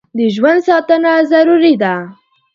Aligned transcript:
د 0.17 0.19
ژوند 0.35 0.61
ساتنه 0.67 1.11
ضروري 1.31 1.73
ده. 1.81 1.95